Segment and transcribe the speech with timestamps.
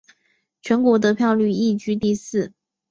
[0.63, 2.53] 全国得票率亦居第四。